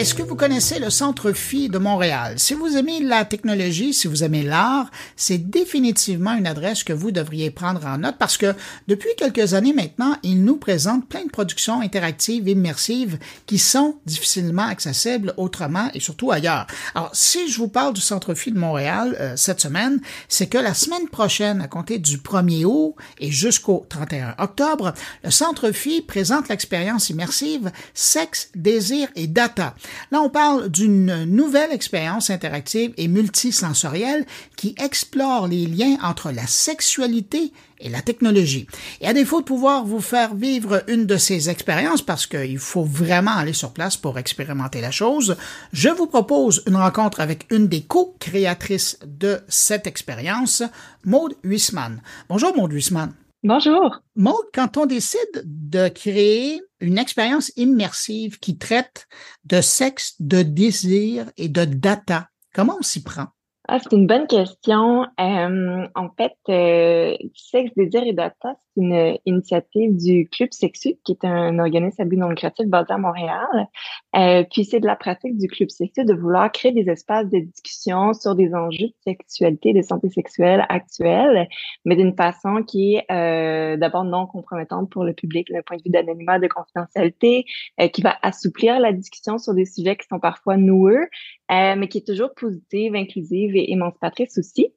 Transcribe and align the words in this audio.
Est-ce 0.00 0.14
que 0.14 0.22
vous 0.22 0.34
connaissez 0.34 0.78
le 0.78 0.88
Centre 0.88 1.32
Phi 1.32 1.68
de 1.68 1.76
Montréal? 1.76 2.38
Si 2.38 2.54
vous 2.54 2.78
aimez 2.78 3.00
la 3.00 3.26
technologie, 3.26 3.92
si 3.92 4.08
vous 4.08 4.24
aimez 4.24 4.42
l'art, 4.42 4.90
c'est 5.14 5.36
définitivement 5.36 6.32
une 6.32 6.46
adresse 6.46 6.84
que 6.84 6.94
vous 6.94 7.10
devriez 7.10 7.50
prendre 7.50 7.84
en 7.84 7.98
note 7.98 8.16
parce 8.18 8.38
que 8.38 8.54
depuis 8.88 9.10
quelques 9.18 9.52
années 9.52 9.74
maintenant, 9.74 10.16
il 10.22 10.42
nous 10.42 10.56
présente 10.56 11.06
plein 11.06 11.26
de 11.26 11.30
productions 11.30 11.82
interactives 11.82 12.48
immersives 12.48 13.18
qui 13.44 13.58
sont 13.58 13.96
difficilement 14.06 14.62
accessibles 14.62 15.34
autrement 15.36 15.90
et 15.92 16.00
surtout 16.00 16.30
ailleurs. 16.30 16.66
Alors, 16.94 17.10
si 17.12 17.50
je 17.50 17.58
vous 17.58 17.68
parle 17.68 17.92
du 17.92 18.00
Centre 18.00 18.32
Phi 18.32 18.52
de 18.52 18.58
Montréal 18.58 19.14
euh, 19.20 19.34
cette 19.36 19.60
semaine, 19.60 20.00
c'est 20.30 20.46
que 20.46 20.56
la 20.56 20.72
semaine 20.72 21.10
prochaine, 21.10 21.60
à 21.60 21.68
compter 21.68 21.98
du 21.98 22.16
1er 22.16 22.64
août 22.64 22.94
et 23.18 23.30
jusqu'au 23.30 23.84
31 23.90 24.36
octobre, 24.38 24.94
le 25.24 25.30
Centre 25.30 25.72
Phi 25.72 26.00
présente 26.00 26.48
l'expérience 26.48 27.10
immersive 27.10 27.70
Sexe, 27.92 28.48
désir 28.54 29.08
et 29.14 29.26
data 29.26 29.74
Là, 30.10 30.20
on 30.20 30.30
parle 30.30 30.68
d'une 30.68 31.24
nouvelle 31.24 31.72
expérience 31.72 32.30
interactive 32.30 32.92
et 32.96 33.08
multisensorielle 33.08 34.26
qui 34.56 34.74
explore 34.78 35.48
les 35.48 35.66
liens 35.66 35.96
entre 36.02 36.30
la 36.30 36.46
sexualité 36.46 37.52
et 37.80 37.88
la 37.88 38.02
technologie. 38.02 38.66
Et 39.00 39.06
à 39.06 39.12
défaut 39.12 39.40
de 39.40 39.46
pouvoir 39.46 39.84
vous 39.84 40.00
faire 40.00 40.34
vivre 40.34 40.82
une 40.88 41.06
de 41.06 41.16
ces 41.16 41.48
expériences, 41.48 42.02
parce 42.02 42.26
qu'il 42.26 42.58
faut 42.58 42.84
vraiment 42.84 43.36
aller 43.36 43.52
sur 43.52 43.72
place 43.72 43.96
pour 43.96 44.18
expérimenter 44.18 44.80
la 44.80 44.90
chose, 44.90 45.36
je 45.72 45.88
vous 45.88 46.06
propose 46.06 46.62
une 46.66 46.76
rencontre 46.76 47.20
avec 47.20 47.46
une 47.50 47.68
des 47.68 47.82
co-créatrices 47.82 48.98
de 49.04 49.40
cette 49.48 49.86
expérience, 49.86 50.62
Maude 51.04 51.34
Huisman. 51.42 52.00
Bonjour 52.28 52.54
Maude 52.54 52.72
Huisman. 52.72 53.12
Bonjour. 53.42 54.00
Maud, 54.16 54.44
quand 54.52 54.76
on 54.76 54.84
décide 54.84 55.18
de 55.44 55.88
créer 55.88 56.60
une 56.80 56.98
expérience 56.98 57.50
immersive 57.56 58.38
qui 58.38 58.58
traite 58.58 59.06
de 59.44 59.62
sexe, 59.62 60.16
de 60.20 60.42
désir 60.42 61.24
et 61.38 61.48
de 61.48 61.64
data, 61.64 62.28
comment 62.54 62.76
on 62.78 62.82
s'y 62.82 63.02
prend? 63.02 63.28
Ah, 63.66 63.78
c'est 63.78 63.92
une 63.92 64.06
bonne 64.06 64.26
question. 64.26 65.04
Euh, 65.18 65.86
en 65.94 66.10
fait, 66.18 66.34
euh, 66.50 67.16
Sexe, 67.34 67.72
Désir 67.76 68.02
et 68.02 68.12
Data, 68.12 68.58
une 68.80 69.18
initiative 69.26 69.96
du 69.96 70.28
Club 70.28 70.50
Sexu, 70.52 70.94
qui 71.04 71.12
est 71.12 71.24
un 71.24 71.58
organisme 71.58 72.02
à 72.02 72.04
but 72.04 72.16
non 72.16 72.28
lucratif 72.28 72.66
basé 72.66 72.92
à 72.92 72.98
Montréal. 72.98 73.68
Euh, 74.16 74.44
puis 74.50 74.64
c'est 74.64 74.80
de 74.80 74.86
la 74.86 74.96
pratique 74.96 75.36
du 75.38 75.46
Club 75.46 75.70
Sexu 75.70 76.04
de 76.04 76.14
vouloir 76.14 76.50
créer 76.50 76.72
des 76.72 76.90
espaces 76.90 77.28
de 77.30 77.38
discussion 77.38 78.12
sur 78.14 78.34
des 78.34 78.54
enjeux 78.54 78.86
de 78.86 78.94
sexualité, 79.04 79.72
de 79.72 79.82
santé 79.82 80.08
sexuelle 80.08 80.64
actuelle, 80.68 81.48
mais 81.84 81.96
d'une 81.96 82.14
façon 82.14 82.62
qui 82.66 82.96
est 82.96 83.04
euh, 83.12 83.76
d'abord 83.76 84.04
non 84.04 84.26
compromettante 84.26 84.90
pour 84.90 85.04
le 85.04 85.12
public, 85.12 85.52
d'un 85.52 85.62
point 85.62 85.76
de 85.76 85.82
vue 85.82 85.90
d'anonymat, 85.90 86.38
de 86.38 86.48
confidentialité, 86.48 87.44
euh, 87.80 87.88
qui 87.88 88.02
va 88.02 88.16
assouplir 88.22 88.80
la 88.80 88.92
discussion 88.92 89.38
sur 89.38 89.54
des 89.54 89.66
sujets 89.66 89.96
qui 89.96 90.06
sont 90.08 90.20
parfois 90.20 90.56
noueux, 90.56 91.08
mais 91.50 91.88
qui 91.88 91.98
est 91.98 92.06
toujours 92.06 92.32
positive, 92.34 92.94
inclusive 92.94 93.56
et 93.56 93.72
émancipatrice 93.72 94.38
aussi. 94.38 94.72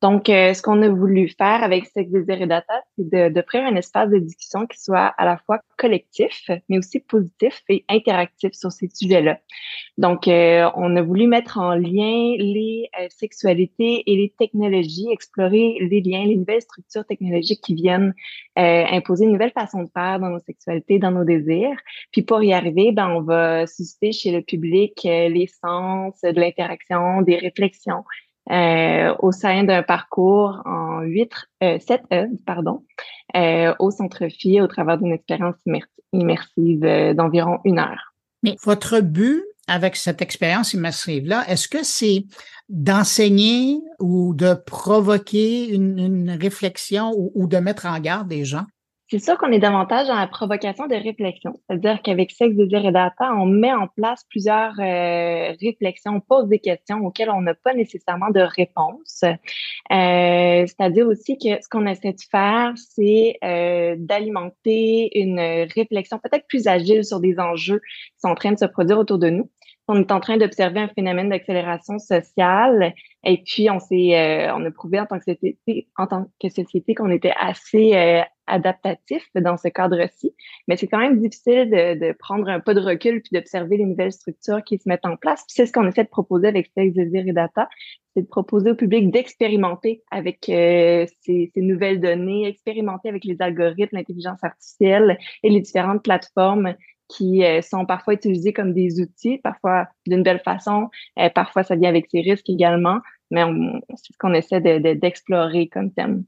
Donc, 0.00 0.28
euh, 0.28 0.54
ce 0.54 0.62
qu'on 0.62 0.80
a 0.82 0.88
voulu 0.88 1.28
faire 1.28 1.64
avec 1.64 1.86
Sex 1.86 2.08
Désir 2.10 2.40
et 2.40 2.46
Data, 2.46 2.82
c'est 2.96 3.32
d'offrir 3.32 3.64
un 3.64 3.74
espace 3.74 4.08
de 4.10 4.18
discussion 4.18 4.66
qui 4.66 4.80
soit 4.80 5.06
à 5.18 5.24
la 5.24 5.38
fois 5.38 5.60
collectif, 5.76 6.48
mais 6.68 6.78
aussi 6.78 7.00
positif 7.00 7.62
et 7.68 7.84
interactif 7.88 8.52
sur 8.52 8.70
ces 8.70 8.88
sujets-là. 8.88 9.40
Donc, 9.96 10.28
euh, 10.28 10.70
on 10.76 10.94
a 10.94 11.02
voulu 11.02 11.26
mettre 11.26 11.58
en 11.58 11.74
lien 11.74 12.36
les 12.38 12.88
euh, 13.00 13.06
sexualités 13.10 14.04
et 14.06 14.16
les 14.16 14.32
technologies, 14.38 15.08
explorer 15.10 15.78
les 15.80 16.00
liens, 16.00 16.24
les 16.24 16.36
nouvelles 16.36 16.62
structures 16.62 17.04
technologiques 17.04 17.60
qui 17.62 17.74
viennent 17.74 18.14
imposer 18.56 19.24
une 19.24 19.32
nouvelle 19.32 19.52
façon 19.52 19.84
de 19.84 19.88
faire 19.94 20.18
dans 20.18 20.30
nos 20.30 20.40
sexualités, 20.40 20.98
dans 20.98 21.12
nos 21.12 21.24
désirs. 21.24 21.76
Puis 22.12 22.22
pour 22.22 22.42
y 22.42 22.52
arriver, 22.52 22.90
ben, 22.92 23.08
on 23.08 23.22
va 23.22 23.66
susciter 23.66 24.10
chez 24.12 24.32
le 24.32 24.42
public 24.42 25.00
les 25.04 25.48
sens 25.62 26.20
de 26.22 26.40
l'interaction, 26.40 27.22
des 27.22 27.36
réflexions, 27.36 28.02
euh, 28.50 29.14
au 29.18 29.32
sein 29.32 29.64
d'un 29.64 29.82
parcours 29.82 30.62
en 30.64 31.02
8, 31.02 31.32
euh, 31.62 31.78
7 31.78 32.02
heures, 32.12 32.26
pardon, 32.46 32.84
euh, 33.36 33.74
au 33.78 33.90
Centre 33.90 34.28
Phi 34.28 34.60
au 34.60 34.66
travers 34.66 34.98
d'une 34.98 35.12
expérience 35.12 35.56
immersive 36.12 36.84
euh, 36.84 37.14
d'environ 37.14 37.58
une 37.64 37.78
heure. 37.78 38.14
Mais 38.42 38.56
votre 38.64 39.00
but 39.00 39.42
avec 39.66 39.96
cette 39.96 40.22
expérience 40.22 40.72
immersive-là, 40.72 41.44
est-ce 41.48 41.68
que 41.68 41.82
c'est 41.82 42.24
d'enseigner 42.70 43.80
ou 43.98 44.34
de 44.34 44.54
provoquer 44.54 45.68
une, 45.68 46.30
réflexion 46.40 47.12
ou 47.16 47.46
de 47.46 47.58
mettre 47.58 47.84
en 47.86 47.98
garde 47.98 48.28
des 48.28 48.44
gens? 48.44 48.64
C'est 49.10 49.20
sûr 49.20 49.38
qu'on 49.38 49.50
est 49.52 49.58
davantage 49.58 50.06
dans 50.06 50.16
la 50.16 50.26
provocation 50.26 50.86
de 50.86 50.94
réflexion. 50.94 51.54
C'est-à-dire 51.66 52.02
qu'avec 52.02 52.30
Sexe, 52.30 52.54
Désir 52.54 52.84
et 52.84 52.92
Data, 52.92 53.32
on 53.34 53.46
met 53.46 53.72
en 53.72 53.86
place 53.86 54.22
plusieurs 54.28 54.74
euh, 54.78 55.54
réflexions, 55.62 56.16
on 56.16 56.20
pose 56.20 56.46
des 56.48 56.58
questions 56.58 56.98
auxquelles 56.98 57.30
on 57.30 57.40
n'a 57.40 57.54
pas 57.54 57.72
nécessairement 57.72 58.28
de 58.28 58.40
réponse. 58.40 59.22
Euh, 59.24 60.66
c'est-à-dire 60.66 61.06
aussi 61.06 61.38
que 61.38 61.62
ce 61.62 61.70
qu'on 61.70 61.86
essaie 61.86 62.12
de 62.12 62.20
faire, 62.30 62.74
c'est 62.76 63.38
euh, 63.42 63.96
d'alimenter 63.98 65.18
une 65.18 65.40
réflexion 65.74 66.18
peut-être 66.18 66.46
plus 66.46 66.66
agile 66.66 67.02
sur 67.02 67.20
des 67.20 67.38
enjeux 67.38 67.80
qui 67.80 68.20
sont 68.20 68.28
en 68.28 68.34
train 68.34 68.52
de 68.52 68.58
se 68.58 68.66
produire 68.66 68.98
autour 68.98 69.18
de 69.18 69.30
nous 69.30 69.48
on 69.88 70.00
est 70.00 70.12
en 70.12 70.20
train 70.20 70.36
d'observer 70.36 70.80
un 70.80 70.88
phénomène 70.88 71.30
d'accélération 71.30 71.98
sociale 71.98 72.92
et 73.24 73.42
puis 73.42 73.70
on 73.70 73.80
s'est 73.80 74.14
euh, 74.14 74.54
on 74.54 74.64
a 74.64 74.70
prouvé 74.70 75.00
en 75.00 75.06
tant 75.06 75.18
que 75.18 75.24
société 75.24 75.88
en 75.96 76.06
tant 76.06 76.26
que 76.40 76.50
société 76.50 76.94
qu'on 76.94 77.10
était 77.10 77.32
assez 77.38 77.94
euh, 77.94 78.22
adaptatif 78.48 79.28
dans 79.34 79.56
ce 79.56 79.68
cadre-ci 79.68 80.34
mais 80.66 80.76
c'est 80.76 80.86
quand 80.86 80.98
même 80.98 81.20
difficile 81.20 81.70
de, 81.70 81.98
de, 81.98 82.12
prendre 82.12 82.48
un 82.48 82.60
pas 82.60 82.74
de 82.74 82.80
recul 82.80 83.20
puis 83.22 83.30
d'observer 83.32 83.76
les 83.76 83.84
nouvelles 83.84 84.12
structures 84.12 84.62
qui 84.64 84.78
se 84.78 84.88
mettent 84.88 85.06
en 85.06 85.16
place 85.16 85.44
c'est 85.48 85.66
ce 85.66 85.72
qu'on 85.72 85.86
essaie 85.86 86.04
de 86.04 86.08
proposer 86.08 86.48
avec 86.48 86.70
Sex 86.76 86.94
Désir 86.94 87.26
et 87.26 87.32
Data 87.32 87.68
c'est 88.14 88.22
de 88.22 88.28
proposer 88.28 88.70
au 88.70 88.74
public 88.74 89.10
d'expérimenter 89.10 90.02
avec 90.10 90.48
euh, 90.48 91.06
ces, 91.20 91.50
ces 91.54 91.60
nouvelles 91.60 92.00
données 92.00 92.46
expérimenter 92.48 93.08
avec 93.08 93.24
les 93.24 93.36
algorithmes 93.40 93.96
l'intelligence 93.96 94.42
artificielle 94.42 95.18
et 95.42 95.50
les 95.50 95.60
différentes 95.60 96.02
plateformes 96.02 96.74
qui 97.08 97.42
euh, 97.42 97.62
sont 97.62 97.86
parfois 97.86 98.14
utilisés 98.14 98.52
comme 98.52 98.74
des 98.74 99.00
outils, 99.00 99.38
parfois 99.38 99.88
d'une 100.06 100.22
belle 100.22 100.40
façon, 100.40 100.90
euh, 101.18 101.30
parfois 101.30 101.62
ça 101.62 101.74
vient 101.74 101.88
avec 101.88 102.06
ses 102.10 102.20
risques 102.20 102.48
également, 102.48 102.98
mais 103.30 103.42
c'est 103.94 104.12
ce 104.12 104.18
qu'on 104.18 104.34
essaie 104.34 104.60
d'explorer 104.60 105.64
de, 105.64 105.70
comme 105.70 105.92
thème. 105.92 106.24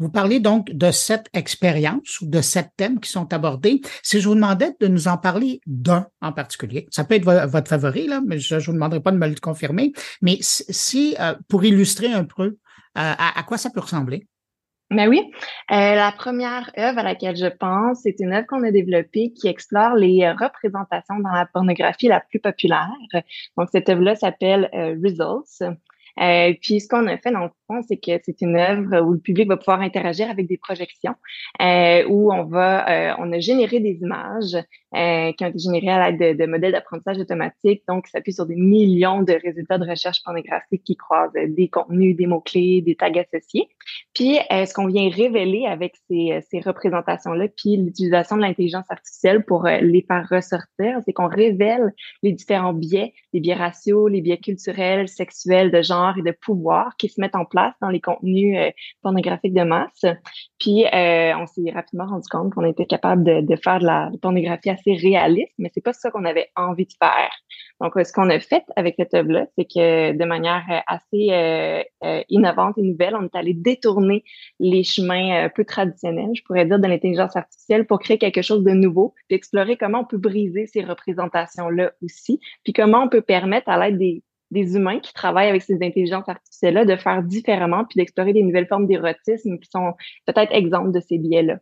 Vous 0.00 0.10
parlez 0.10 0.40
donc 0.40 0.70
de 0.72 0.90
sept 0.90 1.26
expériences 1.32 2.20
ou 2.20 2.26
de 2.26 2.40
sept 2.40 2.70
thèmes 2.76 2.98
qui 2.98 3.10
sont 3.10 3.32
abordés. 3.32 3.80
Si 4.02 4.20
je 4.20 4.28
vous 4.28 4.34
demandais 4.34 4.74
de 4.80 4.88
nous 4.88 5.06
en 5.06 5.16
parler 5.16 5.60
d'un 5.66 6.06
en 6.20 6.32
particulier, 6.32 6.88
ça 6.90 7.04
peut 7.04 7.14
être 7.14 7.24
votre 7.24 7.68
favori, 7.68 8.08
là, 8.08 8.20
mais 8.26 8.38
je 8.38 8.56
ne 8.56 8.60
vous 8.60 8.72
demanderai 8.72 9.00
pas 9.00 9.12
de 9.12 9.18
me 9.18 9.28
le 9.28 9.36
confirmer, 9.36 9.92
mais 10.22 10.38
si, 10.40 11.14
euh, 11.20 11.34
pour 11.48 11.64
illustrer 11.64 12.12
un 12.12 12.24
peu 12.24 12.56
à 12.96 13.44
quoi 13.46 13.56
ça 13.56 13.70
peut 13.70 13.80
ressembler? 13.80 14.26
Ben 14.90 15.08
oui. 15.08 15.22
Euh, 15.70 15.94
la 15.94 16.10
première 16.10 16.72
œuvre 16.76 16.98
à 16.98 17.02
laquelle 17.04 17.36
je 17.36 17.46
pense, 17.46 18.00
c'est 18.02 18.16
une 18.18 18.32
œuvre 18.32 18.46
qu'on 18.48 18.64
a 18.64 18.72
développée 18.72 19.32
qui 19.32 19.46
explore 19.46 19.94
les 19.94 20.24
euh, 20.24 20.32
représentations 20.32 21.20
dans 21.20 21.30
la 21.30 21.46
pornographie 21.46 22.08
la 22.08 22.18
plus 22.18 22.40
populaire. 22.40 22.90
Donc, 23.56 23.68
cette 23.70 23.88
œuvre-là 23.88 24.16
s'appelle 24.16 24.68
euh, 24.74 24.96
Results. 25.00 25.62
Euh, 26.20 26.54
puis 26.60 26.80
ce 26.80 26.88
qu'on 26.88 27.06
a 27.06 27.16
fait 27.18 27.30
dans 27.30 27.44
le 27.44 27.50
fond, 27.66 27.82
c'est 27.86 27.96
que 27.96 28.20
c'est 28.24 28.40
une 28.40 28.56
œuvre 28.56 29.00
où 29.00 29.12
le 29.12 29.18
public 29.18 29.48
va 29.48 29.56
pouvoir 29.56 29.80
interagir 29.80 30.28
avec 30.30 30.46
des 30.46 30.58
projections, 30.58 31.14
euh, 31.60 32.04
où 32.08 32.32
on 32.32 32.44
va, 32.44 32.88
euh, 32.88 33.14
on 33.18 33.32
a 33.32 33.40
généré 33.40 33.80
des 33.80 33.98
images 34.02 34.56
euh, 34.96 35.32
qui 35.32 35.44
ont 35.44 35.48
été 35.48 35.58
générées 35.58 35.88
à 35.88 36.10
l'aide 36.10 36.36
de, 36.36 36.46
modèles 36.46 36.72
d'apprentissage 36.72 37.18
automatique, 37.18 37.82
donc 37.88 38.06
ça 38.06 38.18
s'appuie 38.18 38.32
sur 38.32 38.46
des 38.46 38.56
millions 38.56 39.22
de 39.22 39.32
résultats 39.32 39.78
de 39.78 39.88
recherche 39.88 40.22
pornographique 40.24 40.82
qui 40.84 40.96
croisent 40.96 41.32
des 41.32 41.68
contenus, 41.68 42.16
des 42.16 42.26
mots-clés, 42.26 42.82
des 42.82 42.96
tags 42.96 43.12
associés. 43.12 43.68
Puis 44.14 44.38
ce 44.50 44.74
qu'on 44.74 44.86
vient 44.86 45.08
révéler 45.08 45.66
avec 45.66 45.94
ces, 46.08 46.40
ces 46.50 46.60
représentations-là, 46.60 47.46
puis 47.56 47.76
l'utilisation 47.76 48.36
de 48.36 48.42
l'intelligence 48.42 48.86
artificielle 48.88 49.44
pour 49.44 49.64
les 49.64 50.04
faire 50.06 50.26
ressortir, 50.28 50.98
c'est 51.04 51.12
qu'on 51.12 51.28
révèle 51.28 51.92
les 52.22 52.32
différents 52.32 52.72
biais, 52.72 53.12
les 53.32 53.40
biais 53.40 53.54
raciaux, 53.54 54.08
les 54.08 54.20
biais 54.20 54.38
culturels, 54.38 55.08
sexuels, 55.08 55.70
de 55.70 55.82
genre 55.82 55.99
et 56.18 56.22
de 56.22 56.30
pouvoir 56.32 56.96
qui 56.96 57.08
se 57.08 57.20
mettent 57.20 57.36
en 57.36 57.44
place 57.44 57.74
dans 57.80 57.88
les 57.88 58.00
contenus 58.00 58.56
euh, 58.58 58.70
pornographiques 59.02 59.54
de 59.54 59.62
masse. 59.62 60.04
Puis 60.58 60.84
euh, 60.86 61.32
on 61.38 61.46
s'est 61.46 61.70
rapidement 61.72 62.06
rendu 62.06 62.28
compte 62.30 62.52
qu'on 62.52 62.64
était 62.64 62.86
capable 62.86 63.24
de, 63.24 63.56
faire 63.56 63.78
de 63.78 63.86
la 63.86 64.10
pornographie 64.20 64.70
assez 64.70 64.94
réaliste, 64.94 65.52
mais 65.58 65.70
c'est 65.74 65.80
pas 65.80 65.92
ça 65.92 66.10
qu'on 66.10 66.24
avait 66.24 66.50
envie 66.56 66.86
de 66.86 66.92
faire. 66.98 67.30
Donc, 67.80 67.94
ce 67.96 68.12
qu'on 68.12 68.28
a 68.28 68.38
fait 68.40 68.64
avec 68.76 68.96
cette 68.98 69.14
œuvre-là, 69.14 69.46
c'est 69.56 69.64
que 69.64 70.12
de 70.12 70.24
manière 70.24 70.64
assez 70.86 71.28
euh, 71.30 71.82
euh, 72.04 72.22
innovante 72.28 72.76
et 72.76 72.82
nouvelle, 72.82 73.16
on 73.16 73.24
est 73.24 73.34
allé 73.34 73.54
détourner 73.54 74.22
les 74.58 74.84
chemins 74.84 75.48
peu 75.54 75.64
traditionnels, 75.64 76.30
je 76.34 76.42
pourrais 76.42 76.66
dire, 76.66 76.78
de 76.78 76.86
l'intelligence 76.86 77.36
artificielle 77.36 77.86
pour 77.86 77.98
créer 77.98 78.18
quelque 78.18 78.42
chose 78.42 78.64
de 78.64 78.72
nouveau, 78.72 79.14
puis 79.28 79.36
explorer 79.36 79.76
comment 79.76 80.00
on 80.00 80.04
peut 80.04 80.18
briser 80.18 80.66
ces 80.66 80.84
représentations-là 80.84 81.92
aussi, 82.02 82.40
puis 82.64 82.74
comment 82.74 83.04
on 83.04 83.08
peut 83.08 83.22
permettre 83.22 83.70
à 83.70 83.78
l'aide 83.78 83.98
des, 83.98 84.22
des 84.50 84.74
humains 84.74 85.00
qui 85.00 85.12
travaillent 85.12 85.48
avec 85.48 85.62
ces 85.62 85.78
intelligences 85.82 86.28
artificielles-là 86.28 86.84
de 86.84 86.96
faire 86.96 87.22
différemment 87.22 87.84
puis 87.84 87.98
d'explorer 87.98 88.32
des 88.32 88.42
nouvelles 88.42 88.66
formes 88.66 88.86
d'érotisme 88.86 89.58
qui 89.58 89.68
sont 89.70 89.94
peut-être 90.26 90.52
exemples 90.52 90.92
de 90.92 91.00
ces 91.00 91.18
biais-là. 91.18 91.58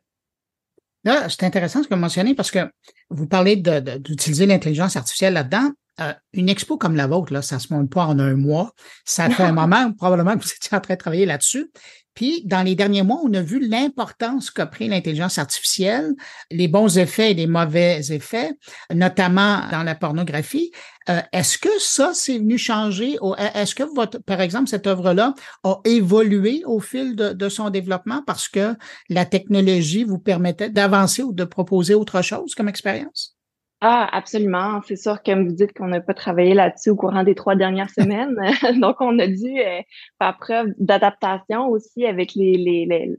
Là, 1.04 1.28
c'est 1.28 1.44
intéressant 1.44 1.82
ce 1.82 1.88
que 1.88 1.94
vous 1.94 2.00
mentionnez 2.00 2.34
parce 2.34 2.50
que 2.50 2.70
vous 3.10 3.26
parlez 3.26 3.56
d'utiliser 3.56 4.46
l'intelligence 4.46 4.96
artificielle 4.96 5.34
là-dedans. 5.34 5.70
euh, 6.00 6.12
une 6.32 6.48
expo 6.48 6.76
comme 6.76 6.96
la 6.96 7.06
vôtre, 7.06 7.32
là, 7.32 7.42
ça 7.42 7.58
se 7.58 7.72
monte 7.72 7.90
pas 7.90 8.04
en 8.04 8.18
un 8.18 8.34
mois. 8.34 8.72
Ça 9.04 9.28
fait 9.30 9.42
un 9.42 9.52
moment 9.62 9.92
probablement 9.92 10.36
que 10.36 10.44
vous 10.44 10.50
étiez 10.50 10.76
en 10.76 10.80
train 10.80 10.94
de 10.94 10.98
travailler 10.98 11.26
là-dessus. 11.26 11.70
Puis, 12.18 12.42
dans 12.44 12.64
les 12.64 12.74
derniers 12.74 13.04
mois, 13.04 13.20
on 13.22 13.32
a 13.32 13.42
vu 13.42 13.64
l'importance 13.64 14.50
qu'a 14.50 14.66
pris 14.66 14.88
l'intelligence 14.88 15.38
artificielle, 15.38 16.16
les 16.50 16.66
bons 16.66 16.98
effets 16.98 17.30
et 17.30 17.34
les 17.34 17.46
mauvais 17.46 18.00
effets, 18.10 18.50
notamment 18.92 19.60
dans 19.70 19.84
la 19.84 19.94
pornographie. 19.94 20.72
Euh, 21.08 21.20
est-ce 21.32 21.58
que 21.58 21.68
ça, 21.78 22.10
c'est 22.14 22.38
venu 22.38 22.58
changer? 22.58 23.18
Est-ce 23.54 23.76
que 23.76 23.84
votre, 23.94 24.18
par 24.18 24.40
exemple, 24.40 24.68
cette 24.68 24.88
œuvre-là 24.88 25.32
a 25.62 25.78
évolué 25.84 26.64
au 26.66 26.80
fil 26.80 27.14
de, 27.14 27.48
son 27.48 27.70
développement 27.70 28.24
parce 28.26 28.48
que 28.48 28.74
la 29.08 29.24
technologie 29.24 30.02
vous 30.02 30.18
permettait 30.18 30.70
d'avancer 30.70 31.22
ou 31.22 31.32
de 31.32 31.44
proposer 31.44 31.94
autre 31.94 32.20
chose 32.22 32.52
comme 32.56 32.68
expérience? 32.68 33.37
Ah, 33.80 34.08
absolument. 34.10 34.80
C'est 34.86 34.96
sûr, 34.96 35.22
comme 35.22 35.46
vous 35.46 35.54
dites, 35.54 35.72
qu'on 35.72 35.86
n'a 35.86 36.00
pas 36.00 36.14
travaillé 36.14 36.52
là-dessus 36.52 36.90
au 36.90 36.96
courant 36.96 37.22
des 37.22 37.36
trois 37.36 37.54
dernières 37.54 37.90
semaines. 37.90 38.36
Donc, 38.80 38.96
on 39.00 39.16
a 39.20 39.28
dû 39.28 39.60
euh, 39.60 39.80
faire 40.20 40.36
preuve 40.38 40.74
d'adaptation 40.78 41.68
aussi 41.68 42.04
avec 42.04 42.34
les, 42.34 42.54
les, 42.54 42.86
les 42.86 43.16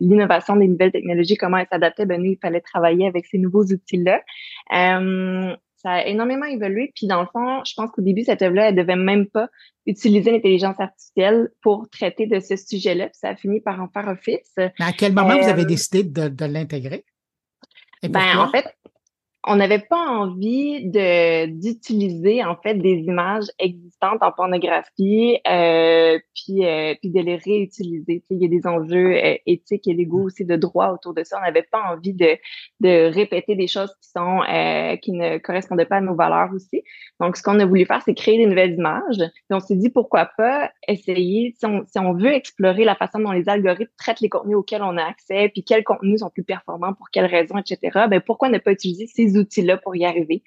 l'innovation 0.00 0.54
des 0.54 0.68
nouvelles 0.68 0.92
technologies, 0.92 1.36
comment 1.36 1.56
elles 1.56 1.66
s'adaptaient. 1.70 2.06
Ben, 2.06 2.22
nous, 2.22 2.32
il 2.32 2.38
fallait 2.40 2.60
travailler 2.60 3.08
avec 3.08 3.26
ces 3.26 3.38
nouveaux 3.38 3.64
outils-là. 3.64 4.22
Euh, 4.72 5.56
ça 5.74 5.90
a 5.90 6.06
énormément 6.06 6.46
évolué. 6.46 6.92
Puis, 6.94 7.08
dans 7.08 7.20
le 7.20 7.28
fond, 7.32 7.64
je 7.64 7.74
pense 7.76 7.90
qu'au 7.90 8.02
début, 8.02 8.22
cette 8.22 8.42
œuvre-là, 8.42 8.68
elle 8.68 8.76
devait 8.76 8.94
même 8.94 9.26
pas 9.26 9.48
utiliser 9.86 10.30
l'intelligence 10.30 10.78
artificielle 10.78 11.50
pour 11.60 11.88
traiter 11.90 12.26
de 12.26 12.38
ce 12.38 12.54
sujet-là. 12.54 13.06
Puis, 13.06 13.18
ça 13.20 13.30
a 13.30 13.36
fini 13.36 13.60
par 13.60 13.80
en 13.80 13.88
faire 13.88 14.06
office. 14.06 14.52
Mais 14.56 14.72
à 14.78 14.92
quel 14.92 15.12
moment 15.12 15.36
vous 15.36 15.48
avez 15.48 15.64
décidé 15.64 16.04
de, 16.04 16.28
de 16.28 16.44
l'intégrer? 16.44 17.04
ben, 18.08 18.38
en 18.38 18.50
fait, 18.50 18.75
on 19.46 19.56
n'avait 19.56 19.78
pas 19.78 20.04
envie 20.08 20.90
de 20.90 21.46
d'utiliser 21.46 22.44
en 22.44 22.56
fait 22.56 22.74
des 22.74 22.96
images 22.98 23.44
existantes 23.60 24.20
en 24.20 24.32
pornographie 24.32 25.38
euh, 25.48 26.18
puis 26.34 26.66
euh, 26.66 26.94
puis 27.00 27.10
de 27.10 27.20
les 27.20 27.36
réutiliser. 27.36 28.24
il 28.30 28.42
y 28.42 28.44
a 28.44 28.48
des 28.48 28.66
enjeux 28.66 29.14
euh, 29.14 29.36
éthiques 29.46 29.86
et 29.86 29.94
légaux 29.94 30.22
aussi 30.22 30.44
de 30.44 30.56
droit 30.56 30.88
autour 30.88 31.14
de 31.14 31.22
ça. 31.22 31.38
On 31.38 31.42
n'avait 31.42 31.62
pas 31.62 31.80
envie 31.92 32.12
de 32.12 33.08
répéter 33.12 33.54
des 33.54 33.68
choses 33.68 33.94
qui 34.02 34.10
sont 34.10 34.40
euh, 34.42 34.96
qui 34.96 35.12
ne 35.12 35.38
correspondaient 35.38 35.86
pas 35.86 35.96
à 35.96 36.00
nos 36.00 36.16
valeurs 36.16 36.50
aussi. 36.52 36.82
Donc 37.20 37.36
ce 37.36 37.42
qu'on 37.42 37.60
a 37.60 37.66
voulu 37.66 37.86
faire, 37.86 38.02
c'est 38.04 38.14
créer 38.14 38.38
des 38.38 38.46
nouvelles 38.46 38.74
images. 38.74 39.20
Et 39.20 39.54
on 39.54 39.60
s'est 39.60 39.76
dit 39.76 39.90
pourquoi 39.90 40.28
pas 40.36 40.72
essayer 40.88 41.54
si 41.56 41.66
on 41.66 41.84
si 41.86 41.98
on 42.00 42.14
veut 42.14 42.32
explorer 42.32 42.84
la 42.84 42.96
façon 42.96 43.20
dont 43.20 43.32
les 43.32 43.48
algorithmes 43.48 43.92
traitent 43.96 44.20
les 44.20 44.28
contenus 44.28 44.56
auxquels 44.56 44.82
on 44.82 44.96
a 44.96 45.04
accès, 45.04 45.50
puis 45.50 45.62
quels 45.62 45.84
contenus 45.84 46.20
sont 46.20 46.30
plus 46.30 46.44
performants 46.44 46.94
pour 46.94 47.10
quelles 47.10 47.26
raisons, 47.26 47.58
etc. 47.58 48.06
Ben 48.10 48.20
pourquoi 48.20 48.48
ne 48.48 48.58
pas 48.58 48.72
utiliser 48.72 49.06
ces 49.06 49.35
outils-là 49.36 49.76
pour 49.78 49.96
y 49.96 50.04
arriver. 50.04 50.42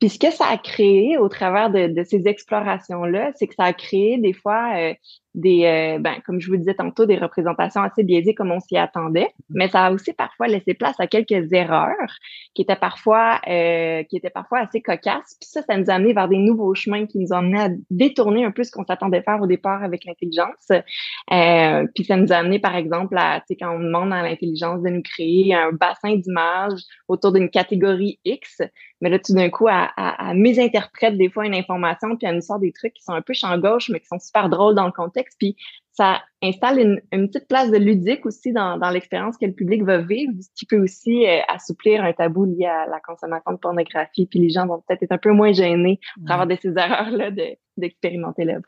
Puis 0.00 0.10
ce 0.10 0.18
que 0.18 0.30
ça 0.30 0.46
a 0.46 0.58
créé 0.58 1.16
au 1.16 1.28
travers 1.28 1.70
de, 1.70 2.04
ces 2.04 2.28
explorations-là, 2.28 3.32
c'est 3.36 3.46
que 3.46 3.54
ça 3.54 3.64
a 3.64 3.72
créé 3.72 4.18
des 4.18 4.34
fois 4.34 4.76
euh, 4.76 4.94
des, 5.36 5.64
euh, 5.64 5.98
ben, 6.00 6.14
comme 6.24 6.40
je 6.40 6.50
vous 6.50 6.56
disais 6.56 6.74
tantôt, 6.74 7.04
des 7.06 7.18
représentations 7.18 7.82
assez 7.82 8.02
biaisées 8.02 8.34
comme 8.34 8.50
on 8.50 8.58
s'y 8.58 8.76
attendait, 8.76 9.28
mais 9.50 9.68
ça 9.68 9.86
a 9.86 9.92
aussi 9.92 10.14
parfois 10.14 10.48
laissé 10.48 10.74
place 10.74 10.98
à 10.98 11.06
quelques 11.06 11.52
erreurs 11.52 12.16
qui 12.54 12.62
étaient 12.62 12.74
parfois, 12.74 13.40
euh, 13.46 14.02
qui 14.04 14.16
étaient 14.16 14.30
parfois 14.30 14.60
assez 14.60 14.80
cocasses. 14.80 15.36
Puis 15.38 15.48
ça, 15.50 15.62
ça 15.62 15.76
nous 15.76 15.90
a 15.90 15.94
amené 15.94 16.14
vers 16.14 16.28
des 16.28 16.38
nouveaux 16.38 16.74
chemins 16.74 17.06
qui 17.06 17.18
nous 17.18 17.32
ont 17.32 17.36
amené 17.36 17.60
à 17.60 17.68
détourner 17.90 18.44
un 18.44 18.50
peu 18.50 18.64
ce 18.64 18.72
qu'on 18.72 18.84
s'attendait 18.84 19.22
faire 19.22 19.40
au 19.42 19.46
départ 19.46 19.84
avec 19.84 20.04
l'intelligence. 20.06 20.70
Euh, 20.70 21.86
puis 21.94 22.04
ça 22.04 22.16
nous 22.16 22.32
a 22.32 22.36
amené, 22.36 22.58
par 22.58 22.74
exemple, 22.74 23.16
à, 23.18 23.40
tu 23.40 23.48
sais, 23.48 23.56
quand 23.56 23.76
on 23.76 23.80
demande 23.80 24.12
à 24.14 24.22
l'intelligence 24.22 24.82
de 24.82 24.88
nous 24.88 25.02
créer 25.02 25.54
un 25.54 25.72
bassin 25.72 26.16
d'images 26.16 26.80
autour 27.08 27.32
d'une 27.32 27.50
catégorie 27.50 28.18
X, 28.24 28.62
mais 29.02 29.10
là, 29.10 29.18
tout 29.18 29.34
d'un 29.34 29.50
coup, 29.50 29.68
à, 29.68 29.90
à, 29.96 30.30
à 30.30 30.34
mésinterprète 30.34 31.18
des 31.18 31.28
fois 31.28 31.44
une 31.44 31.54
information, 31.54 32.16
puis 32.16 32.26
elle 32.26 32.36
nous 32.36 32.40
sort 32.40 32.58
des 32.58 32.72
trucs 32.72 32.94
qui 32.94 33.02
sont 33.02 33.12
un 33.12 33.20
peu 33.20 33.34
champ 33.34 33.56
gauche, 33.58 33.90
mais 33.90 34.00
qui 34.00 34.06
sont 34.06 34.18
super 34.18 34.48
drôles 34.48 34.74
dans 34.74 34.86
le 34.86 34.92
contexte 34.92 35.25
puis 35.38 35.56
ça 35.92 36.20
installe 36.42 37.00
une, 37.10 37.28
petite 37.28 37.48
place 37.48 37.70
de 37.70 37.78
ludique 37.78 38.26
aussi 38.26 38.52
dans, 38.52 38.78
l'expérience 38.90 39.36
que 39.38 39.46
le 39.46 39.52
public 39.52 39.82
va 39.82 39.98
vivre, 39.98 40.32
ce 40.40 40.48
qui 40.54 40.66
peut 40.66 40.82
aussi 40.82 41.26
euh, 41.26 41.40
assouplir 41.48 42.04
un 42.04 42.12
tabou 42.12 42.44
lié 42.44 42.66
à 42.66 42.86
la 42.86 43.00
consommation 43.00 43.52
de 43.52 43.56
pornographie. 43.56 44.26
Puis 44.26 44.38
les 44.38 44.50
gens 44.50 44.66
vont 44.66 44.82
peut-être 44.86 45.02
être 45.02 45.12
un 45.12 45.18
peu 45.18 45.32
moins 45.32 45.52
gênés 45.52 45.98
à 46.24 46.26
travers 46.26 46.46
de 46.46 46.60
ces 46.60 46.68
erreurs-là 46.76 47.30
d'expérimenter 47.78 48.44
l'œuvre. 48.44 48.66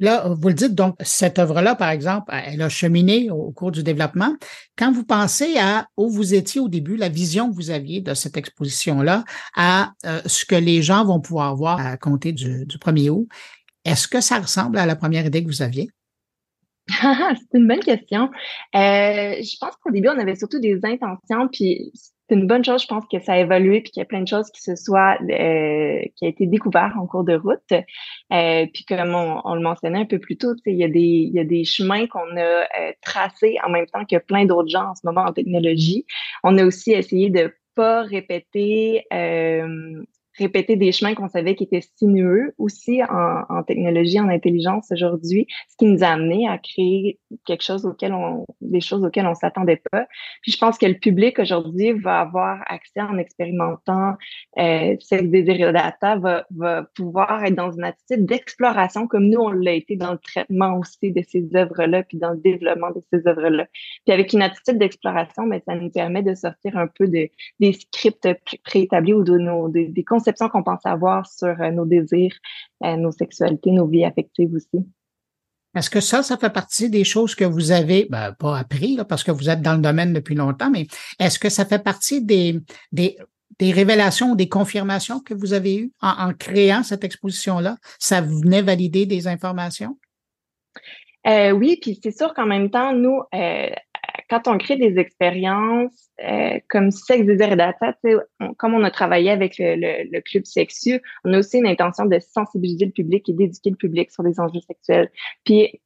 Là, 0.00 0.28
vous 0.28 0.46
le 0.46 0.54
dites, 0.54 0.76
donc, 0.76 0.94
cette 1.00 1.40
œuvre-là, 1.40 1.74
par 1.74 1.90
exemple, 1.90 2.32
elle 2.32 2.62
a 2.62 2.68
cheminé 2.68 3.30
au 3.32 3.50
cours 3.50 3.72
du 3.72 3.82
développement. 3.82 4.36
Quand 4.76 4.92
vous 4.92 5.04
pensez 5.04 5.58
à 5.58 5.88
où 5.96 6.08
vous 6.08 6.34
étiez 6.34 6.60
au 6.60 6.68
début, 6.68 6.96
la 6.96 7.08
vision 7.08 7.50
que 7.50 7.56
vous 7.56 7.70
aviez 7.70 8.00
de 8.00 8.14
cette 8.14 8.36
exposition-là, 8.36 9.24
à 9.56 9.90
euh, 10.06 10.20
ce 10.26 10.44
que 10.44 10.54
les 10.54 10.82
gens 10.82 11.04
vont 11.04 11.20
pouvoir 11.20 11.56
voir 11.56 11.84
à 11.84 11.96
compter 11.96 12.32
du, 12.32 12.64
du 12.64 12.78
1er 12.78 13.10
août, 13.10 13.28
est-ce 13.84 14.06
que 14.06 14.20
ça 14.20 14.38
ressemble 14.38 14.78
à 14.78 14.86
la 14.86 14.94
première 14.94 15.26
idée 15.26 15.42
que 15.42 15.48
vous 15.48 15.62
aviez? 15.62 15.90
c'est 17.00 17.58
une 17.58 17.68
bonne 17.68 17.80
question. 17.80 18.30
Euh, 18.74 19.42
je 19.42 19.56
pense 19.60 19.76
qu'au 19.76 19.90
début, 19.90 20.08
on 20.08 20.18
avait 20.18 20.36
surtout 20.36 20.60
des 20.60 20.80
intentions, 20.84 21.48
puis 21.48 21.92
c'est 22.28 22.34
une 22.34 22.46
bonne 22.46 22.64
chose, 22.64 22.82
je 22.82 22.86
pense 22.86 23.04
que 23.10 23.20
ça 23.20 23.34
a 23.34 23.38
évolué, 23.38 23.80
puis 23.80 23.90
qu'il 23.90 24.00
y 24.00 24.02
a 24.02 24.06
plein 24.06 24.20
de 24.20 24.28
choses 24.28 24.50
qui 24.50 24.60
se 24.62 24.76
soient, 24.76 25.16
euh, 25.22 26.00
qui 26.16 26.24
a 26.24 26.28
été 26.28 26.46
découvert 26.46 26.94
en 27.00 27.06
cours 27.06 27.24
de 27.24 27.34
route. 27.34 27.72
Euh, 27.72 28.66
puis 28.72 28.84
comme 28.86 29.14
on, 29.14 29.54
le 29.54 29.62
mentionnait 29.62 30.00
un 30.00 30.04
peu 30.04 30.18
plus 30.18 30.36
tôt, 30.36 30.54
il 30.66 30.76
y 30.76 30.84
a 30.84 30.88
des, 30.88 31.00
il 31.00 31.32
y 31.32 31.40
a 31.40 31.44
des 31.44 31.64
chemins 31.64 32.06
qu'on 32.06 32.36
a 32.36 32.40
euh, 32.40 32.92
tracés 33.02 33.56
en 33.64 33.70
même 33.70 33.86
temps 33.86 34.04
que 34.04 34.18
plein 34.18 34.44
d'autres 34.44 34.68
gens 34.68 34.90
en 34.90 34.94
ce 34.94 35.00
moment 35.04 35.22
en 35.22 35.32
technologie. 35.32 36.04
On 36.44 36.58
a 36.58 36.64
aussi 36.64 36.92
essayé 36.92 37.30
de 37.30 37.54
pas 37.74 38.02
répéter 38.02 39.04
euh, 39.12 40.02
répéter 40.38 40.76
des 40.76 40.92
chemins 40.92 41.14
qu'on 41.14 41.28
savait 41.28 41.54
qui 41.54 41.64
étaient 41.64 41.84
sinueux 41.96 42.54
aussi 42.58 43.02
en, 43.02 43.42
en 43.48 43.62
technologie, 43.62 44.20
en 44.20 44.28
intelligence 44.28 44.90
aujourd'hui, 44.92 45.46
ce 45.68 45.76
qui 45.76 45.86
nous 45.86 46.02
a 46.04 46.08
amené 46.08 46.48
à 46.48 46.58
créer 46.58 47.18
quelque 47.46 47.64
chose 47.64 47.84
auquel 47.84 48.12
on, 48.12 48.46
des 48.60 48.80
choses 48.80 49.04
auxquelles 49.04 49.26
on 49.26 49.34
s'attendait 49.34 49.82
pas. 49.90 50.06
Puis 50.42 50.52
je 50.52 50.58
pense 50.58 50.78
que 50.78 50.86
le 50.86 50.94
public 50.94 51.38
aujourd'hui 51.38 51.92
va 51.92 52.20
avoir 52.20 52.60
accès 52.66 53.00
en 53.00 53.18
expérimentant 53.18 54.14
euh, 54.58 54.96
cette 55.00 55.30
data, 55.30 56.16
va, 56.16 56.46
va 56.54 56.84
pouvoir 56.94 57.44
être 57.44 57.54
dans 57.54 57.72
une 57.72 57.84
attitude 57.84 58.26
d'exploration 58.26 59.06
comme 59.06 59.28
nous 59.28 59.40
on 59.40 59.50
l'a 59.50 59.72
été 59.72 59.96
dans 59.96 60.12
le 60.12 60.18
traitement 60.18 60.78
aussi 60.78 61.12
de 61.12 61.22
ces 61.26 61.44
œuvres-là, 61.54 62.02
puis 62.02 62.18
dans 62.18 62.30
le 62.30 62.38
développement 62.38 62.90
de 62.90 63.00
ces 63.12 63.26
œuvres-là. 63.26 63.66
Puis 64.04 64.14
avec 64.14 64.32
une 64.32 64.42
attitude 64.42 64.78
d'exploration, 64.78 65.46
mais 65.46 65.62
ça 65.66 65.74
nous 65.74 65.90
permet 65.90 66.22
de 66.22 66.34
sortir 66.34 66.76
un 66.76 66.86
peu 66.86 67.08
de, 67.08 67.28
des 67.60 67.72
scripts 67.72 68.28
préétablis 68.64 69.14
ou 69.14 69.24
de 69.24 69.38
nos 69.38 69.68
des 69.68 70.04
concepts 70.04 70.27
qu'on 70.50 70.62
pense 70.62 70.84
avoir 70.84 71.26
sur 71.26 71.60
euh, 71.60 71.70
nos 71.70 71.86
désirs, 71.86 72.34
euh, 72.84 72.96
nos 72.96 73.12
sexualités, 73.12 73.70
nos 73.70 73.86
vies 73.86 74.04
affectives 74.04 74.52
aussi. 74.54 74.84
Est-ce 75.74 75.90
que 75.90 76.00
ça, 76.00 76.22
ça 76.22 76.36
fait 76.36 76.52
partie 76.52 76.90
des 76.90 77.04
choses 77.04 77.34
que 77.34 77.44
vous 77.44 77.70
avez, 77.70 78.06
ben, 78.10 78.32
pas 78.32 78.58
appris, 78.58 78.96
là, 78.96 79.04
parce 79.04 79.22
que 79.22 79.30
vous 79.30 79.50
êtes 79.50 79.62
dans 79.62 79.74
le 79.74 79.80
domaine 79.80 80.12
depuis 80.12 80.34
longtemps, 80.34 80.70
mais 80.70 80.86
est-ce 81.18 81.38
que 81.38 81.48
ça 81.48 81.64
fait 81.64 81.82
partie 81.82 82.24
des, 82.24 82.58
des, 82.90 83.16
des 83.58 83.70
révélations, 83.70 84.34
des 84.34 84.48
confirmations 84.48 85.20
que 85.20 85.34
vous 85.34 85.52
avez 85.52 85.76
eues 85.78 85.92
en, 86.00 86.32
créant 86.32 86.82
cette 86.82 87.04
exposition-là? 87.04 87.76
Ça 87.98 88.20
venait 88.20 88.62
valider 88.62 89.06
des 89.06 89.28
informations? 89.28 89.98
Euh, 91.26 91.50
oui, 91.50 91.78
puis 91.80 92.00
c'est 92.02 92.16
sûr 92.16 92.32
qu'en 92.32 92.46
même 92.46 92.70
temps, 92.70 92.94
nous, 92.94 93.20
quand 94.28 94.48
on 94.48 94.58
crée 94.58 94.76
des 94.76 94.98
expériences 94.98 96.10
euh, 96.22 96.58
comme 96.68 96.90
Sexe, 96.90 97.26
Désir 97.26 97.52
et 97.52 97.56
Data, 97.56 97.94
comme 98.56 98.74
on 98.74 98.84
a 98.84 98.90
travaillé 98.90 99.30
avec 99.30 99.56
le, 99.58 100.20
club 100.20 100.44
sexu, 100.44 101.00
on 101.24 101.32
a 101.32 101.38
aussi 101.38 101.58
une 101.58 101.66
intention 101.66 102.04
de 102.04 102.18
sensibiliser 102.18 102.86
le 102.86 102.92
public 102.92 103.28
et 103.28 103.32
d'éduquer 103.32 103.70
le 103.70 103.76
public 103.76 104.10
sur 104.10 104.22
les 104.22 104.38
enjeux 104.38 104.60
sexuels. 104.60 105.10
Puis 105.44 105.80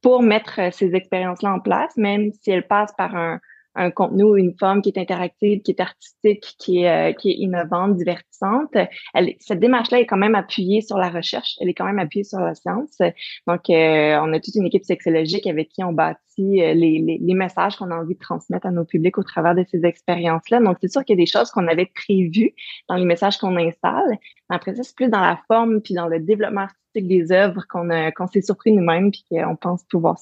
pour 0.00 0.22
mettre 0.22 0.72
ces 0.72 0.94
expériences-là 0.94 1.52
en 1.54 1.60
place, 1.60 1.96
même 1.96 2.30
si 2.32 2.50
elles 2.50 2.66
passent 2.66 2.94
par 2.96 3.16
un, 3.16 3.40
un 3.74 3.90
contenu 3.90 4.22
ou 4.24 4.36
une 4.36 4.54
forme 4.58 4.82
qui 4.82 4.90
est 4.90 4.98
interactive, 4.98 5.62
qui 5.62 5.70
est 5.70 5.80
artistique, 5.80 6.56
qui 6.58 6.82
est, 6.82 7.10
euh, 7.10 7.12
qui 7.12 7.30
est 7.30 7.34
innovante, 7.34 7.96
divertissante. 7.96 8.76
Elle, 9.14 9.34
cette 9.38 9.60
démarche-là 9.60 10.00
est 10.00 10.06
quand 10.06 10.16
même 10.16 10.34
appuyée 10.34 10.80
sur 10.80 10.98
la 10.98 11.08
recherche, 11.08 11.56
elle 11.60 11.68
est 11.68 11.74
quand 11.74 11.84
même 11.84 11.98
appuyée 11.98 12.24
sur 12.24 12.40
la 12.40 12.54
science. 12.54 12.98
Donc, 13.46 13.70
euh, 13.70 14.18
on 14.20 14.32
a 14.32 14.40
toute 14.40 14.54
une 14.54 14.66
équipe 14.66 14.84
sexologique 14.84 15.46
avec 15.46 15.68
qui 15.68 15.84
on 15.84 15.92
bâtit 15.92 16.62
euh, 16.62 16.74
les, 16.74 16.98
les, 16.98 17.18
les 17.20 17.34
messages 17.34 17.76
qu'on 17.76 17.90
a 17.90 17.96
envie 17.96 18.14
de 18.14 18.20
transmettre 18.20 18.66
à 18.66 18.70
nos 18.70 18.84
publics 18.84 19.18
au 19.18 19.22
travers 19.22 19.54
de 19.54 19.64
ces 19.70 19.84
expériences-là. 19.84 20.60
Donc, 20.60 20.78
c'est 20.80 20.90
sûr 20.90 21.04
qu'il 21.04 21.16
y 21.16 21.20
a 21.20 21.22
des 21.22 21.30
choses 21.30 21.50
qu'on 21.50 21.68
avait 21.68 21.90
prévues 21.94 22.54
dans 22.88 22.96
les 22.96 23.04
messages 23.04 23.38
qu'on 23.38 23.56
installe. 23.56 24.18
Après 24.48 24.74
ça, 24.74 24.82
c'est 24.82 24.96
plus 24.96 25.08
dans 25.08 25.20
la 25.20 25.38
forme 25.46 25.80
puis 25.80 25.94
dans 25.94 26.08
le 26.08 26.20
développement 26.20 26.62
artistique 26.62 27.06
des 27.06 27.32
œuvres 27.32 27.64
qu'on 27.68 27.88
qu'on 28.16 28.26
s'est 28.26 28.42
surpris 28.42 28.72
nous-mêmes 28.72 29.10
puis 29.10 29.24
qu'on 29.30 29.56
pense 29.56 29.84
pouvoir 29.84 30.16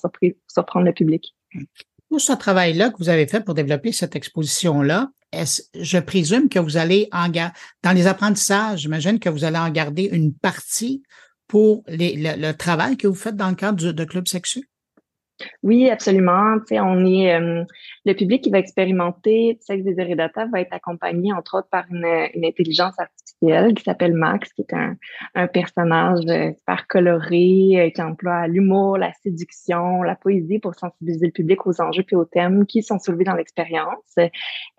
surprendre 0.49 0.87
le 0.87 0.93
public 0.93 1.35
tout 2.11 2.19
ce 2.19 2.33
travail-là 2.33 2.91
que 2.91 2.99
vous 2.99 3.09
avez 3.09 3.27
fait 3.27 3.41
pour 3.41 3.55
développer 3.55 3.93
cette 3.93 4.17
exposition-là, 4.17 5.11
je 5.33 5.99
présume 5.99 6.49
que 6.49 6.59
vous 6.59 6.77
allez 6.77 7.09
en 7.13 7.29
dans 7.29 7.93
les 7.93 8.07
apprentissages, 8.07 8.81
j'imagine 8.81 9.19
que 9.19 9.29
vous 9.29 9.45
allez 9.45 9.59
en 9.59 9.71
garder 9.71 10.09
une 10.13 10.33
partie 10.33 11.03
pour 11.47 11.85
le, 11.89 12.53
travail 12.53 12.97
que 12.97 13.07
vous 13.07 13.15
faites 13.15 13.37
dans 13.37 13.51
le 13.51 13.55
cadre 13.55 13.93
de 13.93 14.05
Club 14.05 14.27
Sexu? 14.29 14.69
Oui, 15.63 15.91
absolument. 15.91 16.59
Tu 16.67 16.79
on 16.81 17.05
est 17.05 17.35
euh, 17.35 17.65
le 18.05 18.15
public 18.15 18.43
qui 18.43 18.51
va 18.51 18.59
expérimenter 18.59 19.59
sexe, 19.61 19.85
désir 19.85 20.17
data 20.17 20.47
va 20.47 20.61
être 20.61 20.73
accompagné 20.73 21.33
entre 21.33 21.59
autres 21.59 21.69
par 21.71 21.85
une, 21.91 22.07
intelligence 22.45 22.99
artificielle 22.99 23.27
artificielle 23.37 23.75
qui 23.75 23.83
s'appelle 23.83 24.15
Max, 24.15 24.53
qui 24.53 24.63
est 24.63 24.75
un, 24.75 24.97
un 25.35 25.47
personnage 25.47 26.25
euh, 26.29 26.53
super 26.59 26.87
coloré, 26.89 27.73
euh, 27.77 27.91
qui 27.91 28.03
emploie 28.03 28.47
l'humour, 28.47 28.99
la 28.99 29.13
séduction, 29.23 30.03
la 30.03 30.17
poésie 30.17 30.59
pour 30.59 30.75
sensibiliser 30.75 31.27
le 31.27 31.33
public 31.33 31.67
aux 31.67 31.81
enjeux 31.81 32.05
et 32.11 32.17
aux 32.17 32.25
thèmes 32.25 32.67
qui 32.67 32.83
sont 32.83 32.99
soulevés 32.99 33.25
dans 33.25 33.35
l'expérience. 33.35 34.17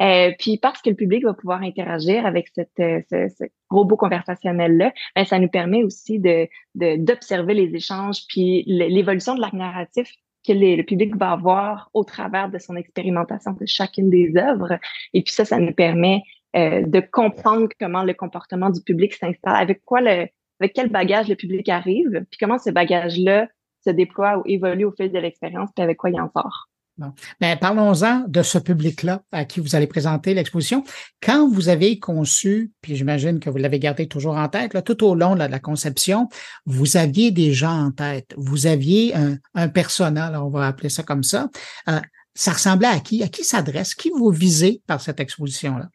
Euh, 0.01 0.31
puis 0.39 0.57
parce 0.57 0.81
que 0.81 0.89
le 0.89 0.95
public 0.95 1.23
va 1.23 1.33
pouvoir 1.33 1.61
interagir 1.61 2.25
avec 2.25 2.49
cette, 2.53 2.69
ce, 2.77 3.27
ce 3.29 3.43
robot 3.69 3.97
conversationnel-là, 3.97 4.93
ben, 5.15 5.25
ça 5.25 5.39
nous 5.39 5.49
permet 5.49 5.83
aussi 5.83 6.19
de 6.19 6.47
d'observer 6.75 7.55
les 7.55 7.75
échanges 7.75 8.21
puis 8.27 8.63
l'évolution 8.67 9.33
de 9.33 9.41
l'arc 9.41 9.53
narratif 9.53 10.13
que 10.47 10.53
le 10.53 10.83
public 10.83 11.15
va 11.15 11.31
avoir 11.31 11.89
au 11.93 12.03
travers 12.03 12.49
de 12.49 12.57
son 12.57 12.75
expérimentation 12.75 13.51
de 13.53 13.65
chacune 13.65 14.09
des 14.09 14.33
œuvres. 14.37 14.79
Et 15.13 15.21
puis 15.21 15.33
ça, 15.33 15.45
ça 15.45 15.59
nous 15.59 15.73
permet 15.73 16.23
euh, 16.55 16.83
de 16.85 16.99
comprendre 16.99 17.67
comment 17.79 18.03
le 18.03 18.13
comportement 18.13 18.69
du 18.69 18.81
public 18.81 19.13
s'installe, 19.13 19.61
avec 19.61 19.83
quoi 19.83 20.01
le, 20.01 20.27
avec 20.59 20.73
quel 20.73 20.89
bagage 20.89 21.27
le 21.27 21.35
public 21.35 21.69
arrive, 21.69 22.25
puis 22.29 22.37
comment 22.39 22.57
ce 22.57 22.69
bagage-là 22.69 23.47
se 23.85 23.89
déploie 23.89 24.39
ou 24.39 24.43
évolue 24.45 24.85
au 24.85 24.91
fil 24.91 25.11
de 25.11 25.19
l'expérience, 25.19 25.69
puis 25.75 25.83
avec 25.83 25.97
quoi 25.97 26.09
il 26.09 26.19
en 26.19 26.31
sort. 26.31 26.69
Bon. 26.97 27.13
Ben, 27.39 27.57
parlons-en 27.57 28.23
de 28.27 28.41
ce 28.41 28.57
public-là 28.57 29.21
à 29.31 29.45
qui 29.45 29.59
vous 29.59 29.75
allez 29.75 29.85
présenter 29.85 30.33
l'exposition. 30.33 30.83
Quand 31.21 31.47
vous 31.47 31.69
avez 31.69 31.99
conçu, 31.99 32.71
puis 32.81 32.95
j'imagine 32.95 33.39
que 33.39 33.51
vous 33.51 33.57
l'avez 33.57 33.77
gardé 33.77 34.07
toujours 34.07 34.35
en 34.35 34.49
tête, 34.49 34.73
là, 34.73 34.81
tout 34.81 35.03
au 35.05 35.13
long 35.13 35.35
de 35.35 35.43
la 35.43 35.59
conception, 35.59 36.27
vous 36.65 36.97
aviez 36.97 37.29
des 37.29 37.53
gens 37.53 37.85
en 37.85 37.91
tête. 37.91 38.33
Vous 38.35 38.65
aviez 38.65 39.15
un, 39.15 39.37
un 39.53 39.67
personnel, 39.67 40.35
on 40.35 40.49
va 40.49 40.65
appeler 40.65 40.89
ça 40.89 41.03
comme 41.03 41.23
ça. 41.23 41.49
Euh, 41.87 41.99
ça 42.33 42.51
ressemblait 42.51 42.87
à 42.87 42.99
qui? 42.99 43.21
À 43.21 43.27
qui 43.27 43.43
s'adresse? 43.43 43.93
Qui 43.93 44.09
vous 44.09 44.31
visez 44.31 44.81
par 44.87 44.99
cette 44.99 45.19
exposition-là? 45.19 45.89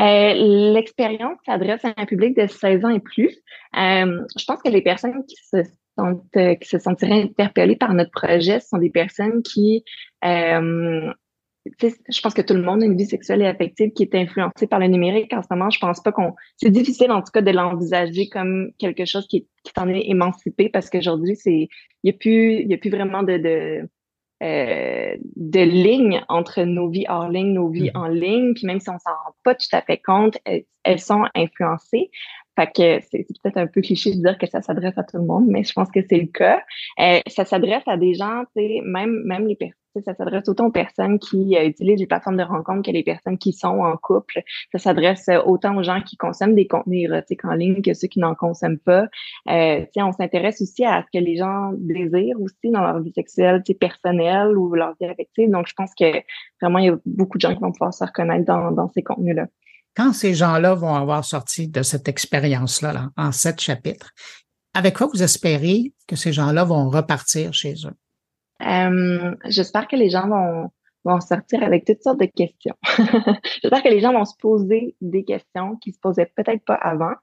Euh, 0.00 0.72
L'expérience 0.74 1.38
s'adresse 1.46 1.84
à 1.84 1.92
un 1.96 2.06
public 2.06 2.36
de 2.36 2.46
16 2.46 2.84
ans 2.84 2.90
et 2.90 3.00
plus. 3.00 3.36
Euh, 3.76 4.20
je 4.38 4.44
pense 4.46 4.62
que 4.62 4.70
les 4.70 4.82
personnes 4.82 5.24
qui 5.26 5.36
se 5.36 5.62
euh, 6.00 6.54
qui 6.54 6.68
se 6.68 6.78
sentiraient 6.78 7.22
interpellées 7.22 7.76
par 7.76 7.92
notre 7.94 8.10
projet 8.10 8.60
ce 8.60 8.68
sont 8.68 8.78
des 8.78 8.90
personnes 8.90 9.42
qui 9.42 9.84
euh, 10.24 11.12
je 11.80 12.20
pense 12.20 12.34
que 12.34 12.42
tout 12.42 12.54
le 12.54 12.62
monde 12.62 12.82
a 12.82 12.86
une 12.86 12.96
vie 12.96 13.06
sexuelle 13.06 13.42
et 13.42 13.46
affective 13.46 13.92
qui 13.92 14.02
est 14.02 14.14
influencée 14.14 14.66
par 14.66 14.80
le 14.80 14.88
numérique. 14.88 15.32
En 15.32 15.42
ce 15.42 15.48
moment, 15.50 15.70
je 15.70 15.78
pense 15.78 16.00
pas 16.02 16.12
qu'on. 16.12 16.34
C'est 16.56 16.70
difficile, 16.70 17.12
en 17.12 17.22
tout 17.22 17.30
cas, 17.32 17.40
de 17.40 17.50
l'envisager 17.50 18.28
comme 18.28 18.72
quelque 18.78 19.04
chose 19.04 19.26
qui, 19.28 19.46
qui 19.62 19.72
t'en 19.72 19.88
est 19.88 20.08
émancipé 20.08 20.68
parce 20.68 20.90
qu'aujourd'hui, 20.90 21.36
c'est. 21.36 21.68
Il 22.04 22.10
n'y 22.10 22.10
a 22.10 22.14
plus, 22.14 22.62
il 22.62 22.68
y 22.68 22.74
a 22.74 22.78
plus 22.78 22.90
vraiment 22.90 23.22
de, 23.22 23.36
de, 23.36 23.88
euh, 24.42 25.16
de 25.36 25.60
ligne 25.60 26.24
entre 26.28 26.62
nos 26.62 26.88
vies 26.88 27.06
hors 27.08 27.28
ligne, 27.28 27.52
nos 27.52 27.68
vies 27.68 27.90
mm-hmm. 27.90 27.98
en 27.98 28.08
ligne. 28.08 28.54
Puis 28.54 28.66
même 28.66 28.80
si 28.80 28.90
on 28.90 28.98
s'en 28.98 29.10
rend 29.10 29.34
pas 29.44 29.54
tout 29.54 29.68
à 29.70 29.82
fait 29.82 29.98
compte, 29.98 30.36
elles 30.44 31.00
sont 31.00 31.26
influencées. 31.36 32.10
Fait 32.56 32.66
que 32.66 33.06
c'est 33.10 33.26
peut-être 33.42 33.56
un 33.56 33.66
peu 33.66 33.80
cliché 33.80 34.14
de 34.14 34.20
dire 34.20 34.36
que 34.36 34.46
ça 34.46 34.60
s'adresse 34.60 34.96
à 34.98 35.04
tout 35.04 35.16
le 35.16 35.24
monde, 35.24 35.46
mais 35.48 35.64
je 35.64 35.72
pense 35.72 35.90
que 35.90 36.00
c'est 36.08 36.18
le 36.18 36.26
cas. 36.26 36.62
Euh, 37.00 37.20
ça 37.26 37.44
s'adresse 37.44 37.82
à 37.86 37.96
des 37.96 38.14
gens, 38.14 38.42
tu 38.54 38.62
sais, 38.62 38.80
même, 38.84 39.22
même 39.24 39.46
les 39.46 39.56
personnes, 39.56 39.78
ça 40.04 40.14
s'adresse 40.14 40.48
autant 40.48 40.66
aux 40.66 40.72
personnes 40.72 41.18
qui 41.18 41.56
euh, 41.56 41.66
utilisent 41.66 42.00
les 42.00 42.06
plateformes 42.06 42.36
de 42.36 42.42
rencontre 42.42 42.82
que 42.82 42.90
les 42.90 43.02
personnes 43.02 43.38
qui 43.38 43.52
sont 43.52 43.80
en 43.80 43.96
couple. 43.96 44.42
Ça 44.72 44.78
s'adresse 44.78 45.28
autant 45.46 45.76
aux 45.76 45.82
gens 45.82 46.02
qui 46.02 46.16
consomment 46.16 46.54
des 46.54 46.66
contenus 46.66 47.10
érotiques 47.10 47.44
en 47.44 47.54
ligne 47.54 47.80
que 47.82 47.94
ceux 47.94 48.08
qui 48.08 48.18
n'en 48.18 48.34
consomment 48.34 48.78
pas. 48.78 49.06
Euh, 49.48 49.84
on 49.96 50.12
s'intéresse 50.12 50.60
aussi 50.60 50.84
à 50.84 51.02
ce 51.02 51.18
que 51.18 51.22
les 51.22 51.36
gens 51.36 51.70
désirent 51.78 52.40
aussi 52.40 52.70
dans 52.70 52.82
leur 52.82 53.00
vie 53.00 53.12
sexuelle, 53.12 53.62
personnelle 53.80 54.56
ou 54.58 54.74
leur 54.74 54.94
vie 55.00 55.06
affective. 55.06 55.50
Donc, 55.50 55.66
je 55.68 55.74
pense 55.74 55.94
que 55.94 56.22
vraiment, 56.60 56.78
il 56.78 56.86
y 56.86 56.90
a 56.90 56.98
beaucoup 57.06 57.38
de 57.38 57.42
gens 57.42 57.54
qui 57.54 57.60
vont 57.60 57.72
pouvoir 57.72 57.94
se 57.94 58.04
reconnaître 58.04 58.44
dans, 58.44 58.72
dans 58.72 58.88
ces 58.88 59.02
contenus-là 59.02 59.46
quand 59.96 60.12
ces 60.12 60.34
gens-là 60.34 60.74
vont 60.74 60.94
avoir 60.94 61.24
sorti 61.24 61.68
de 61.68 61.82
cette 61.82 62.08
expérience-là 62.08 63.10
en 63.16 63.32
sept 63.32 63.60
chapitres, 63.60 64.12
avec 64.74 64.96
quoi 64.96 65.08
vous 65.12 65.22
espérez 65.22 65.92
que 66.08 66.16
ces 66.16 66.32
gens-là 66.32 66.64
vont 66.64 66.88
repartir 66.88 67.52
chez 67.52 67.74
eux? 67.84 68.66
Euh, 68.66 69.34
j'espère 69.46 69.88
que 69.88 69.96
les 69.96 70.08
gens 70.08 70.28
vont, 70.28 70.70
vont 71.04 71.20
sortir 71.20 71.62
avec 71.62 71.84
toutes 71.84 72.02
sortes 72.02 72.20
de 72.20 72.26
questions. 72.26 72.76
j'espère 73.62 73.82
que 73.82 73.88
les 73.88 74.00
gens 74.00 74.12
vont 74.12 74.24
se 74.24 74.36
poser 74.38 74.96
des 75.00 75.24
questions 75.24 75.76
qui 75.76 75.92
se 75.92 75.98
posaient 75.98 76.30
peut-être 76.36 76.64
pas 76.64 76.74
avant. 76.74 77.14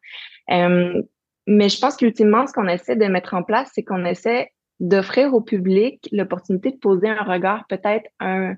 Euh, 0.51 1.01
mais 1.47 1.69
je 1.69 1.79
pense 1.79 1.95
qu'ultimement, 1.95 2.45
ce 2.45 2.53
qu'on 2.53 2.67
essaie 2.67 2.95
de 2.95 3.05
mettre 3.05 3.33
en 3.33 3.43
place, 3.43 3.71
c'est 3.73 3.83
qu'on 3.83 4.05
essaie 4.05 4.51
d'offrir 4.79 5.33
au 5.33 5.41
public 5.41 6.07
l'opportunité 6.11 6.71
de 6.71 6.77
poser 6.77 7.09
un 7.09 7.23
regard 7.23 7.65
peut-être 7.67 8.09
un, 8.19 8.55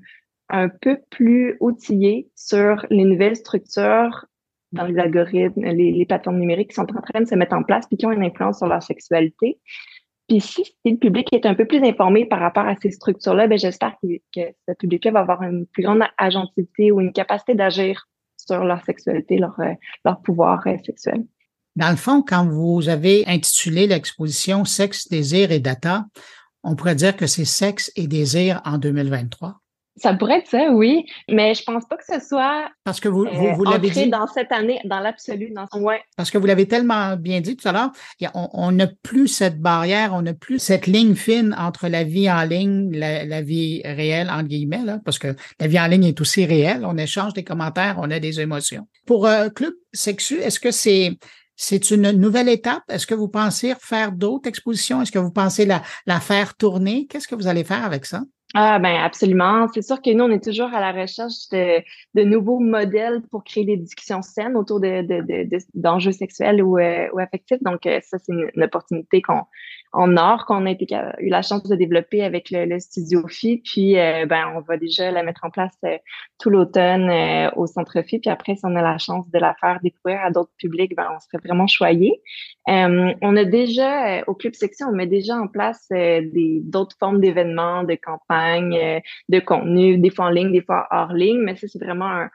un 0.51 0.69
peu 0.69 0.99
plus 1.09 1.57
outillés 1.59 2.29
sur 2.35 2.85
les 2.89 3.05
nouvelles 3.05 3.35
structures 3.35 4.25
dans 4.71 4.85
les 4.85 4.97
algorithmes, 4.99 5.63
les, 5.63 6.05
plateformes 6.05 6.39
numériques 6.39 6.69
qui 6.69 6.75
sont 6.75 6.81
en 6.95 7.01
train 7.01 7.21
de 7.21 7.27
se 7.27 7.35
mettre 7.35 7.55
en 7.55 7.63
place 7.63 7.85
et 7.91 7.97
qui 7.97 8.05
ont 8.05 8.11
une 8.11 8.23
influence 8.23 8.59
sur 8.59 8.67
leur 8.67 8.83
sexualité. 8.83 9.59
Puis 10.27 10.39
si, 10.39 10.63
le 10.85 10.95
public 10.95 11.27
est 11.33 11.45
un 11.45 11.55
peu 11.55 11.65
plus 11.65 11.83
informé 11.83 12.25
par 12.25 12.39
rapport 12.39 12.65
à 12.65 12.75
ces 12.81 12.91
structures-là, 12.91 13.47
ben 13.47 13.57
j'espère 13.57 13.95
que, 14.01 14.41
ce 14.67 14.73
public-là 14.79 15.11
va 15.11 15.19
avoir 15.21 15.43
une 15.43 15.65
plus 15.65 15.83
grande 15.83 16.03
agentivité 16.17 16.91
ou 16.91 17.01
une 17.01 17.11
capacité 17.11 17.53
d'agir 17.53 18.07
sur 18.37 18.63
leur 18.63 18.83
sexualité, 18.85 19.37
leur, 19.37 19.59
euh, 19.59 19.73
leur 20.05 20.21
pouvoir 20.21 20.65
euh, 20.67 20.77
sexuel. 20.85 21.25
Dans 21.75 21.89
le 21.89 21.97
fond, 21.97 22.21
quand 22.21 22.47
vous 22.47 22.89
avez 22.89 23.25
intitulé 23.27 23.87
l'exposition 23.87 24.65
Sexe, 24.65 25.07
désir 25.09 25.51
et 25.51 25.59
data, 25.59 26.05
on 26.63 26.75
pourrait 26.75 26.95
dire 26.95 27.15
que 27.15 27.27
c'est 27.27 27.45
sexe 27.45 27.91
et 27.95 28.07
désir 28.07 28.61
en 28.65 28.77
2023. 28.77 29.60
Ça 29.97 30.13
pourrait 30.13 30.39
être 30.39 30.47
ça, 30.47 30.71
oui, 30.71 31.05
mais 31.29 31.53
je 31.53 31.63
pense 31.63 31.85
pas 31.85 31.97
que 31.97 32.05
ce 32.07 32.25
soit 32.25 32.69
parce 32.85 33.01
que 33.01 33.09
vous, 33.09 33.27
vous, 33.33 33.55
vous 33.55 33.63
l'avez 33.65 33.89
dit 33.89 34.09
dans 34.09 34.25
cette 34.25 34.51
année, 34.51 34.79
dans 34.85 35.01
l'absolu, 35.01 35.51
dans 35.53 35.67
ouais. 35.79 36.01
Parce 36.15 36.31
que 36.31 36.37
vous 36.37 36.45
l'avez 36.45 36.65
tellement 36.65 37.17
bien 37.17 37.41
dit 37.41 37.57
tout 37.57 37.67
à 37.67 37.73
l'heure, 37.73 37.91
on 38.33 38.71
n'a 38.71 38.87
plus 38.87 39.27
cette 39.27 39.59
barrière, 39.59 40.13
on 40.13 40.21
n'a 40.21 40.33
plus 40.33 40.59
cette 40.59 40.87
ligne 40.87 41.15
fine 41.15 41.53
entre 41.59 41.89
la 41.89 42.05
vie 42.05 42.31
en 42.31 42.43
ligne, 42.43 42.89
la, 42.97 43.25
la 43.25 43.41
vie 43.41 43.81
réelle 43.83 44.29
entre 44.29 44.47
guillemets, 44.47 44.83
là, 44.85 44.99
parce 45.03 45.19
que 45.19 45.35
la 45.59 45.67
vie 45.67 45.79
en 45.79 45.87
ligne 45.87 46.05
est 46.05 46.21
aussi 46.21 46.45
réelle. 46.45 46.85
On 46.85 46.97
échange 46.97 47.33
des 47.33 47.43
commentaires, 47.43 47.97
on 47.99 48.09
a 48.11 48.19
des 48.19 48.39
émotions. 48.39 48.87
Pour 49.05 49.27
euh, 49.27 49.49
Club 49.49 49.73
Sexu, 49.91 50.39
est-ce 50.39 50.59
que 50.59 50.71
c'est 50.71 51.17
c'est 51.57 51.91
une 51.91 52.09
nouvelle 52.11 52.49
étape? 52.49 52.81
Est-ce 52.89 53.05
que 53.05 53.13
vous 53.13 53.27
pensez 53.27 53.75
faire 53.79 54.13
d'autres 54.13 54.47
expositions? 54.47 55.01
Est-ce 55.01 55.11
que 55.11 55.19
vous 55.19 55.31
pensez 55.31 55.65
la, 55.65 55.83
la 56.07 56.19
faire 56.19 56.55
tourner? 56.55 57.05
Qu'est-ce 57.07 57.27
que 57.27 57.35
vous 57.35 57.47
allez 57.47 57.63
faire 57.63 57.85
avec 57.85 58.05
ça? 58.05 58.21
Ah 58.53 58.79
ben 58.79 58.95
absolument. 58.97 59.67
C'est 59.73 59.81
sûr 59.81 60.01
que 60.01 60.09
nous, 60.13 60.25
on 60.25 60.29
est 60.29 60.43
toujours 60.43 60.73
à 60.73 60.81
la 60.81 60.91
recherche 60.91 61.47
de, 61.51 61.81
de 62.15 62.23
nouveaux 62.23 62.59
modèles 62.59 63.21
pour 63.31 63.45
créer 63.45 63.63
des 63.63 63.77
discussions 63.77 64.21
saines 64.21 64.57
autour 64.57 64.81
de, 64.81 65.05
d'enjeux 65.73 66.11
sexuels 66.11 66.61
ou, 66.61 66.77
euh, 66.77 67.07
ou 67.13 67.19
affectifs. 67.19 67.63
Donc, 67.63 67.85
euh, 67.85 68.01
ça, 68.03 68.17
c'est 68.19 68.33
une, 68.33 68.63
opportunité 68.63 69.21
qu'on 69.21 69.43
en 69.93 70.17
or 70.17 70.45
qu'on 70.45 70.65
a 70.65 70.71
eu 71.19 71.29
la 71.29 71.41
chance 71.41 71.63
de 71.63 71.75
développer 71.75 72.23
avec 72.23 72.49
le, 72.51 72.79
studio 72.79 73.27
Phi. 73.27 73.61
Puis, 73.63 73.99
euh, 73.99 74.25
ben, 74.25 74.53
on 74.55 74.61
va 74.61 74.77
déjà 74.77 75.11
la 75.11 75.23
mettre 75.23 75.43
en 75.43 75.49
place 75.49 75.77
tout 76.39 76.49
l'automne 76.49 77.11
au 77.55 77.67
Centre 77.67 78.01
Phi. 78.01 78.19
Puis 78.19 78.29
après, 78.29 78.55
si 78.55 78.61
on 78.63 78.75
a 78.75 78.81
la 78.81 78.97
chance 78.97 79.29
de 79.29 79.39
la 79.39 79.53
faire 79.59 79.79
découvrir 79.81 80.21
à 80.21 80.31
d'autres 80.31 80.53
publics, 80.57 80.95
ben, 80.95 81.07
on 81.15 81.19
serait 81.19 81.41
vraiment 81.43 81.67
choyés. 81.67 82.21
on 82.67 83.35
a 83.35 83.43
déjà, 83.45 84.23
au 84.27 84.33
Club 84.33 84.53
Section, 84.53 84.87
on 84.87 84.93
met 84.93 85.07
déjà 85.07 85.35
en 85.35 85.47
place 85.47 85.87
des, 85.89 86.61
d'autres 86.63 86.95
formes 86.99 87.19
d'événements, 87.19 87.83
de 87.83 87.95
campagnes 87.95 88.77
euh, 88.81 88.99
de 89.29 89.39
contenu, 89.39 89.97
des 89.97 90.09
fois 90.09 90.25
en 90.25 90.29
ligne, 90.29 90.51
des 90.51 90.61
fois 90.61 90.87
hors 90.91 91.13
ligne, 91.13 91.39
mais 91.39 91.55
ça, 91.55 91.67
c'est 91.67 91.83
vraiment 91.83 92.09
un, 92.09 92.29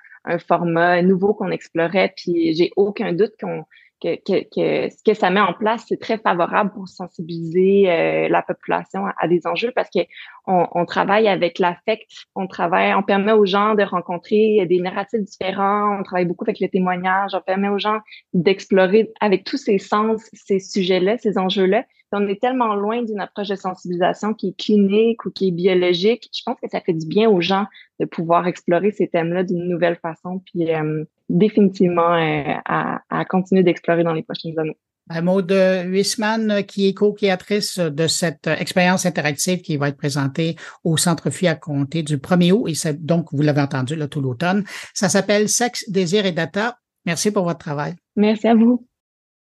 format 0.48 1.02
nouveau 1.02 1.34
qu'on 1.34 1.52
explorait, 1.52 2.12
puis 2.16 2.52
j'ai 2.56 2.72
aucun 2.74 3.12
doute 3.12 3.34
qu'on 3.40 3.64
que, 4.00 4.16
que, 4.16 4.90
ce 4.90 5.02
que 5.04 5.14
ça 5.14 5.30
met 5.30 5.40
en 5.40 5.52
place, 5.52 5.84
c'est 5.88 6.00
très 6.00 6.18
favorable 6.18 6.72
pour 6.72 6.88
sensibiliser 6.88 7.90
euh, 7.90 8.28
la 8.28 8.42
population 8.42 9.04
à, 9.18 9.28
des 9.28 9.46
enjeux 9.46 9.72
parce 9.74 9.88
que 9.90 10.00
on, 10.46 10.84
travaille 10.86 11.26
avec 11.26 11.58
l'affect, 11.58 12.08
on 12.36 12.46
travaille, 12.46 12.94
on 12.94 13.02
permet 13.02 13.32
aux 13.32 13.46
gens 13.46 13.74
de 13.74 13.82
rencontrer 13.82 14.64
des 14.66 14.78
narratifs 14.78 15.22
différents, 15.22 15.98
on 15.98 16.04
travaille 16.04 16.24
beaucoup 16.24 16.44
avec 16.44 16.60
le 16.60 16.68
témoignage, 16.68 17.32
on 17.34 17.40
permet 17.40 17.68
aux 17.68 17.78
gens 17.78 17.98
d'explorer 18.32 19.10
avec 19.20 19.42
tous 19.42 19.56
ces 19.56 19.78
sens 19.78 20.22
ces 20.32 20.60
sujets-là, 20.60 21.18
ces 21.18 21.36
enjeux-là 21.36 21.82
on 22.16 22.26
est 22.28 22.40
tellement 22.40 22.74
loin 22.74 23.02
d'une 23.02 23.20
approche 23.20 23.48
de 23.48 23.56
sensibilisation 23.56 24.34
qui 24.34 24.48
est 24.48 24.58
clinique 24.58 25.24
ou 25.24 25.30
qui 25.30 25.48
est 25.48 25.52
biologique. 25.52 26.28
Je 26.32 26.42
pense 26.44 26.58
que 26.60 26.68
ça 26.68 26.80
fait 26.80 26.92
du 26.92 27.06
bien 27.06 27.28
aux 27.28 27.40
gens 27.40 27.66
de 28.00 28.06
pouvoir 28.06 28.46
explorer 28.46 28.90
ces 28.90 29.08
thèmes-là 29.08 29.44
d'une 29.44 29.68
nouvelle 29.68 29.96
façon, 29.96 30.40
puis 30.46 30.72
euh, 30.74 31.04
définitivement 31.28 32.14
euh, 32.14 32.54
à, 32.64 33.24
continuer 33.28 33.62
d'explorer 33.62 34.04
dans 34.04 34.12
les 34.12 34.22
prochaines 34.22 34.58
années. 34.58 34.76
Maud 35.22 35.52
Huisman, 35.52 36.64
qui 36.66 36.88
est 36.88 36.94
co-créatrice 36.94 37.78
de 37.78 38.08
cette 38.08 38.48
expérience 38.48 39.06
interactive 39.06 39.60
qui 39.60 39.76
va 39.76 39.88
être 39.88 39.96
présentée 39.96 40.56
au 40.82 40.96
Centre 40.96 41.30
FI 41.30 41.46
à 41.46 41.54
compter 41.54 42.02
du 42.02 42.16
1er 42.16 42.50
août, 42.50 42.68
et 42.68 42.92
donc, 42.94 43.28
vous 43.32 43.42
l'avez 43.42 43.60
entendu, 43.60 43.94
là, 43.94 44.08
tout 44.08 44.20
l'automne. 44.20 44.64
Ça 44.94 45.08
s'appelle 45.08 45.48
Sexe, 45.48 45.88
désir 45.88 46.26
et 46.26 46.32
data. 46.32 46.78
Merci 47.04 47.30
pour 47.30 47.44
votre 47.44 47.60
travail. 47.60 47.94
Merci 48.16 48.48
à 48.48 48.56
vous. 48.56 48.84